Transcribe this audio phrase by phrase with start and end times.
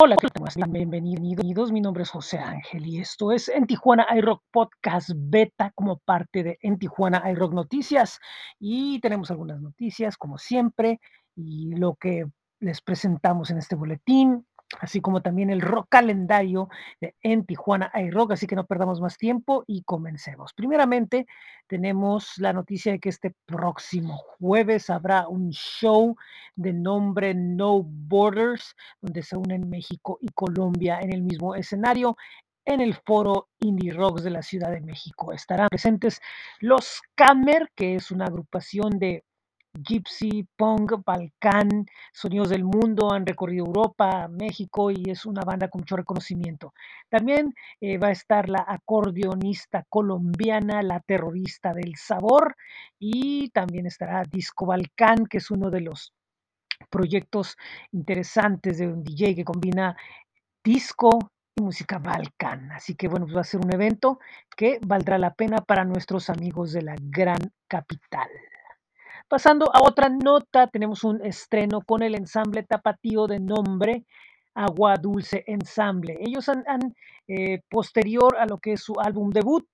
[0.00, 0.14] Hola,
[0.68, 1.72] bienvenidos.
[1.72, 6.44] Mi nombre es José Ángel y esto es En Tijuana iRock Podcast Beta como parte
[6.44, 8.20] de En Tijuana iRock Noticias.
[8.60, 11.00] Y tenemos algunas noticias, como siempre,
[11.34, 12.26] y lo que
[12.60, 14.46] les presentamos en este boletín
[14.80, 16.68] así como también el rock calendario
[17.00, 20.52] de en Tijuana iRock, así que no perdamos más tiempo y comencemos.
[20.52, 21.26] Primeramente,
[21.66, 26.16] tenemos la noticia de que este próximo jueves habrá un show
[26.56, 32.16] de nombre No Borders, donde se unen México y Colombia en el mismo escenario
[32.68, 35.32] en el foro Indie Rocks de la Ciudad de México.
[35.32, 36.20] Estarán presentes
[36.60, 39.24] los Camer, que es una agrupación de
[39.82, 45.80] Gypsy, Punk, Balcán, Sonidos del Mundo, han recorrido Europa, México y es una banda con
[45.80, 46.74] mucho reconocimiento.
[47.08, 52.56] También eh, va a estar la acordeonista colombiana, la terrorista del sabor
[52.98, 56.12] y también estará Disco Balcán, que es uno de los
[56.90, 57.56] proyectos
[57.92, 59.96] interesantes de un DJ que combina
[60.62, 61.18] disco
[61.56, 62.70] y música balcán.
[62.72, 64.18] Así que bueno, pues va a ser un evento
[64.56, 68.28] que valdrá la pena para nuestros amigos de la gran capital.
[69.26, 74.04] Pasando a otra nota, tenemos un estreno con el ensamble tapatío de nombre
[74.54, 76.18] Agua Dulce Ensamble.
[76.20, 76.94] Ellos han,
[77.26, 79.66] eh, posterior a lo que es su álbum debut,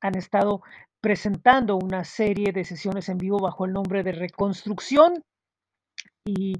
[0.00, 0.62] han estado
[1.00, 5.22] presentando una serie de sesiones en vivo bajo el nombre de Reconstrucción.
[6.24, 6.54] Y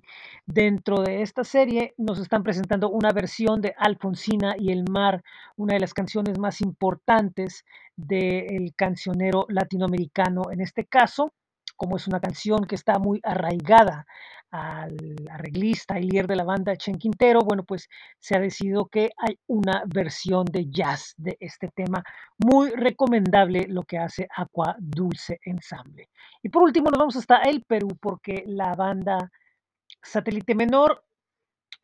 [0.47, 5.23] dentro de esta serie nos están presentando una versión de Alfonsina y el mar,
[5.57, 7.65] una de las canciones más importantes
[7.97, 11.35] del cancionero latinoamericano en este caso
[11.79, 14.05] como es una canción que está muy arraigada
[14.51, 14.97] al
[15.31, 19.39] arreglista y líder de la banda Chen Quintero, bueno, pues se ha decidido que hay
[19.47, 22.03] una versión de jazz de este tema.
[22.39, 26.09] Muy recomendable lo que hace Aqua Dulce Ensamble.
[26.43, 29.31] Y por último nos vamos hasta el Perú porque la banda
[30.03, 31.05] Satélite Menor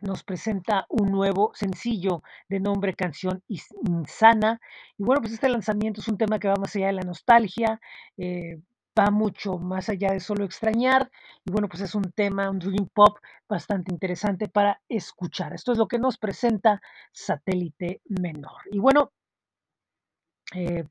[0.01, 4.61] nos presenta un nuevo sencillo de nombre Canción Insana.
[4.99, 7.81] Y bueno, pues este lanzamiento es un tema que va más allá de la nostalgia.
[8.17, 8.59] Eh,
[8.99, 11.11] va mucho más allá de solo extrañar.
[11.45, 13.19] Y bueno, pues es un tema, un dream pop
[13.49, 15.53] bastante interesante para escuchar.
[15.53, 16.81] Esto es lo que nos presenta
[17.13, 18.63] Satélite Menor.
[18.71, 19.13] Y bueno,
[20.55, 20.85] eh,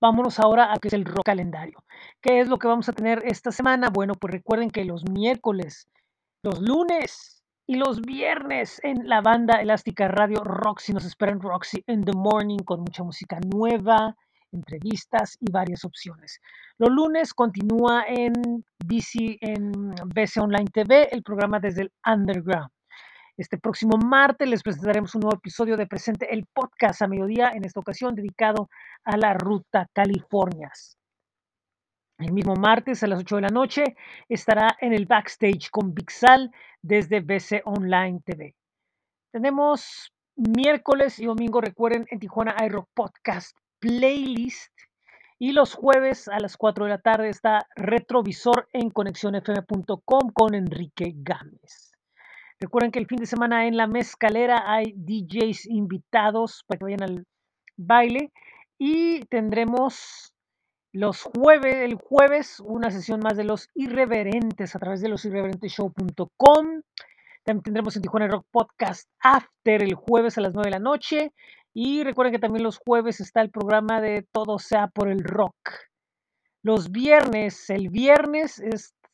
[0.00, 1.84] vámonos ahora a qué es el rock calendario.
[2.20, 3.88] ¿Qué es lo que vamos a tener esta semana?
[3.90, 5.88] Bueno, pues recuerden que los miércoles,
[6.42, 12.04] los lunes y los viernes en la banda Elástica Radio Roxy nos esperan Roxy in
[12.04, 14.16] the Morning con mucha música nueva
[14.52, 16.40] entrevistas y varias opciones.
[16.78, 18.32] Los lunes continúa en
[18.84, 22.70] BC, en BC Online TV, el programa desde el Underground.
[23.36, 27.64] Este próximo martes les presentaremos un nuevo episodio de Presente el Podcast a mediodía, en
[27.64, 28.68] esta ocasión dedicado
[29.04, 30.96] a la Ruta Californias.
[32.18, 33.84] El mismo martes a las 8 de la noche
[34.28, 36.50] estará en el backstage con Vixal
[36.82, 38.56] desde BC Online TV.
[39.30, 44.72] Tenemos miércoles y domingo, recuerden, en Tijuana iRock Podcast playlist.
[45.38, 51.12] Y los jueves a las 4 de la tarde está Retrovisor en conexionfm.com con Enrique
[51.16, 51.92] Gámez.
[52.60, 57.02] Recuerden que el fin de semana en la mezcalera hay DJs invitados para que vayan
[57.04, 57.26] al
[57.76, 58.32] baile.
[58.78, 60.32] Y tendremos
[60.92, 66.82] los jueves, el jueves, una sesión más de los irreverentes a través de losirreverenteshow.com.
[67.44, 71.32] También tendremos en Tijuana Rock Podcast After el jueves a las 9 de la noche.
[71.80, 75.54] Y recuerden que también los jueves está el programa de Todo sea por el rock.
[76.60, 78.60] Los viernes, el viernes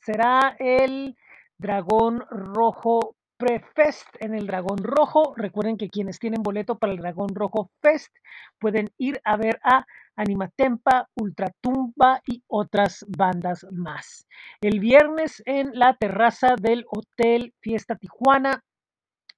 [0.01, 1.15] será el
[1.59, 5.35] Dragón Rojo Prefest en el Dragón Rojo.
[5.37, 8.17] Recuerden que quienes tienen boleto para el Dragón Rojo Fest
[8.59, 9.85] pueden ir a ver a
[10.17, 14.27] Animatempa, Ultratumba y otras bandas más.
[14.63, 18.65] El viernes en la terraza del Hotel Fiesta Tijuana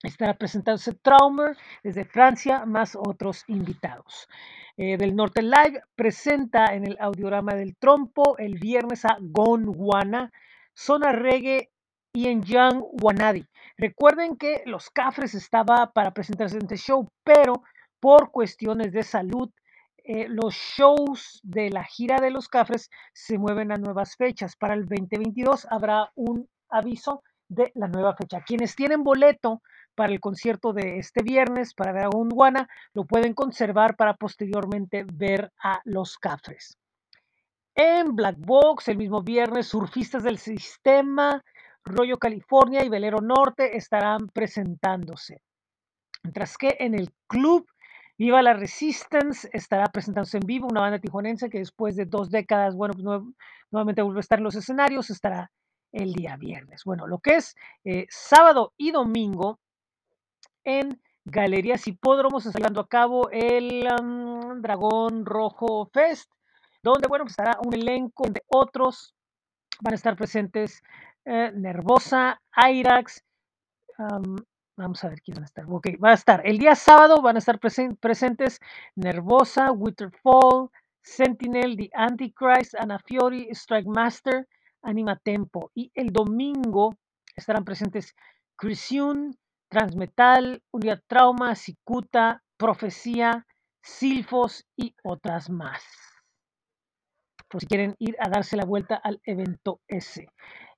[0.03, 4.29] estará presentándose Traumer desde Francia, más otros invitados.
[4.77, 10.31] Eh, del Norte Live presenta en el audiorama del Trompo el viernes a Gonwana,
[10.75, 11.71] Zona Reggae
[12.13, 13.47] y en Young Wanadi.
[13.79, 17.63] Recuerden que Los Cafres estaba para presentarse en este show, pero
[18.01, 19.51] por cuestiones de salud,
[20.05, 24.57] eh, los shows de la gira de Los Cafres se mueven a nuevas fechas.
[24.57, 28.43] Para el 2022 habrá un aviso de la nueva fecha.
[28.47, 29.63] Quienes tienen boleto
[29.97, 35.05] para el concierto de este viernes para ver a Gondwana, lo pueden conservar para posteriormente
[35.13, 36.79] ver a los Cafres.
[37.75, 41.43] En Black Box, el mismo viernes, surfistas del sistema,
[41.85, 45.43] Rollo California y Velero Norte estarán presentándose.
[46.23, 47.67] Mientras que en el club
[48.19, 52.75] Viva la Resistance estará presentándose en vivo, una banda tijuanense que después de dos décadas,
[52.75, 53.05] bueno, pues
[53.71, 55.51] nuevamente vuelve a estar en los escenarios, estará
[55.93, 56.83] el día viernes.
[56.85, 57.55] Bueno, lo que es
[57.85, 59.61] eh, sábado y domingo,
[60.67, 63.89] en Galerías Hipódromos llevando a cabo el
[64.61, 66.31] Dragón Rojo Fest,
[66.83, 69.15] donde, bueno, pues estará un elenco de otros.
[69.81, 70.83] Van a estar presentes
[71.25, 73.25] eh, Nervosa, Irax,
[73.99, 74.37] um,
[74.77, 75.65] vamos a ver quién va a estar.
[75.69, 78.61] Ok, va a estar el día sábado, van a estar presen presentes
[78.95, 80.71] Nervosa, Winterfall,
[81.03, 84.47] Sentinel, The Antichrist, Anafiori, Strike Master,
[84.83, 85.71] Anima Tempo.
[85.75, 86.95] Y el domingo
[87.35, 88.15] estarán presentes
[88.57, 89.37] Crisiun,
[89.69, 93.47] Transmetal, Unidad Trauma, Cicuta, Profecía,
[93.83, 95.83] Silfos y otras más.
[97.49, 100.29] Por si quieren ir a darse la vuelta al evento ese.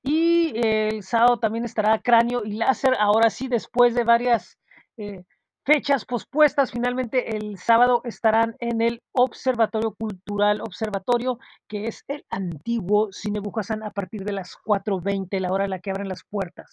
[0.03, 4.59] Y el sábado también estará Cráneo y Láser, ahora sí, después de varias
[4.97, 5.25] eh,
[5.65, 11.39] fechas pospuestas, finalmente el sábado estarán en el Observatorio Cultural Observatorio,
[11.69, 15.81] que es el antiguo Cine Bujasán a partir de las 4.20, la hora en la
[15.81, 16.73] que abren las puertas.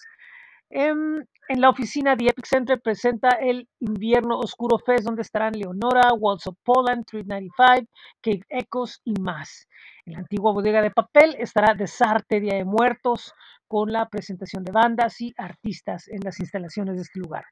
[0.70, 6.14] En, en, la oficina de Epic Center presenta el Invierno Oscuro Fest, donde estarán Leonora,
[6.14, 7.92] Walls of Poland, 395,
[8.22, 9.68] Cave Echoes y más.
[10.06, 13.34] En la antigua bodega de papel estará Desarte, Día de Muertos,
[13.68, 17.46] con la presentación de bandas y artistas en las instalaciones de este lugar.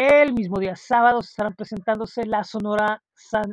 [0.00, 3.02] El mismo día sábado estarán presentándose la Sonora,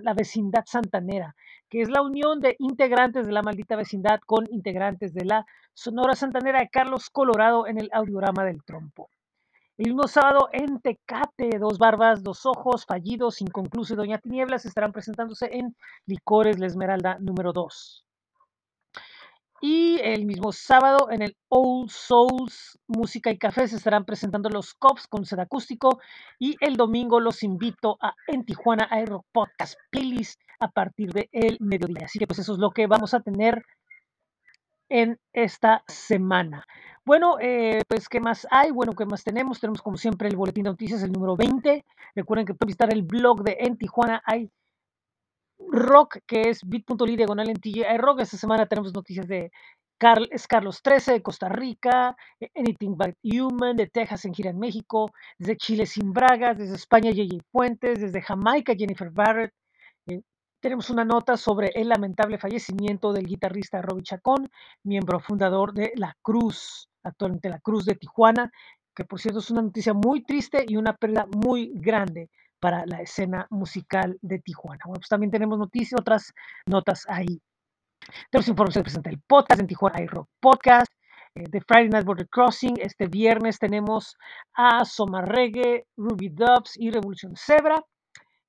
[0.04, 1.36] la Vecindad Santanera,
[1.68, 5.44] que es la unión de integrantes de la maldita vecindad con integrantes de la
[5.74, 9.10] Sonora Santanera de Carlos Colorado en el audiorama del trompo.
[9.80, 14.92] El mismo sábado en Tecate, Dos Barbas, Dos Ojos, Fallidos, Inconcluso y Doña Tinieblas estarán
[14.92, 15.76] presentándose en
[16.06, 18.05] Licores La Esmeralda número 2.
[19.68, 24.76] Y el mismo sábado en el Old Souls Música y Café se estarán presentando los
[24.76, 26.00] Cops con set acústico.
[26.38, 31.58] Y el domingo los invito a En Tijuana Aero Podcast Playlist a partir del el
[31.62, 32.06] mediodía.
[32.06, 33.66] Así que pues eso es lo que vamos a tener
[34.88, 36.64] en esta semana.
[37.04, 38.70] Bueno, eh, pues ¿qué más hay?
[38.70, 39.60] Bueno, ¿qué más tenemos?
[39.60, 41.84] Tenemos como siempre el boletín de noticias, el número 20.
[42.14, 44.52] Recuerden que pueden visitar el blog de En Tijuana hay
[45.76, 48.22] rock, que es bit.ly diagonal en TGI Rock.
[48.22, 49.52] Esta semana tenemos noticias de
[50.30, 52.16] es Carlos 13 de Costa Rica,
[52.54, 57.12] Anything But Human de Texas en gira en México, desde Chile sin Bragas, desde España
[57.12, 59.54] JJ Fuentes, desde Jamaica Jennifer Barrett.
[60.08, 60.22] Eh,
[60.60, 64.50] tenemos una nota sobre el lamentable fallecimiento del guitarrista Robbie Chacón,
[64.84, 68.52] miembro fundador de La Cruz, actualmente La Cruz de Tijuana,
[68.94, 72.30] que por cierto es una noticia muy triste y una pérdida muy grande
[72.60, 74.82] para la escena musical de Tijuana.
[74.86, 76.34] Bueno, pues también tenemos noticias, otras
[76.66, 77.42] notas ahí.
[78.30, 80.92] Tenemos información presenta el podcast en Tijuana iRock Podcast,
[81.36, 82.76] eh, de Friday Night Border Crossing.
[82.80, 84.16] Este viernes tenemos
[84.54, 87.84] a Soma Reggae, Ruby Dubs y Revolución Zebra.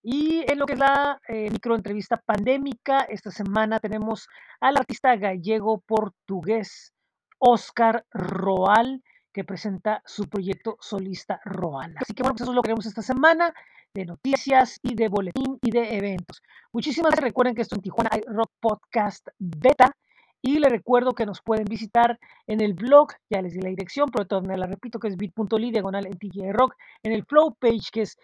[0.03, 4.29] Y en lo que es la eh, microentrevista pandémica, esta semana tenemos
[4.61, 6.93] al artista gallego portugués
[7.38, 9.02] Oscar Roal,
[9.37, 11.94] que presenta su proyecto solista Roal.
[11.99, 13.53] Así que bueno, pues eso es lo que tenemos esta semana
[13.93, 16.43] de noticias y de boletín y de eventos.
[16.73, 17.29] Muchísimas gracias.
[17.29, 19.94] Recuerden que esto en Tijuana hay Rock Podcast Beta.
[20.41, 24.09] Y les recuerdo que nos pueden visitar en el blog, ya les di la dirección,
[24.11, 27.91] pero todavía la repito, que es bit.ly diagonal en TJ Rock, en el flow page,
[27.93, 28.17] que es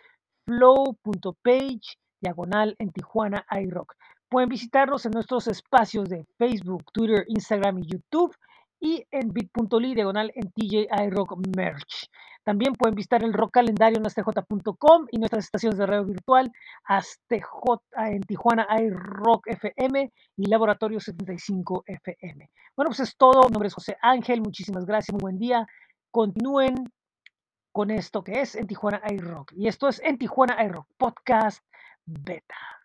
[0.47, 3.97] flow.page diagonal en Tijuana iRock.
[4.31, 8.35] Pueden visitarnos en nuestros espacios de Facebook, Twitter, Instagram y YouTube
[8.83, 12.11] y en bit.ly diagonal en TJ iRock Merch.
[12.43, 16.51] También pueden visitar el rock calendario en astj.com y nuestras estaciones de radio virtual
[16.85, 22.51] ASTJ en Tijuana iRock FM y Laboratorio 75 FM.
[22.75, 23.45] Bueno, pues es todo.
[23.45, 24.41] Mi nombre es José Ángel.
[24.41, 25.13] Muchísimas gracias.
[25.13, 25.65] Muy buen día.
[26.11, 26.75] Continúen
[27.71, 29.53] con esto que es en Tijuana iRock.
[29.53, 31.65] Y esto es en Tijuana iRock Podcast
[32.05, 32.82] Beta.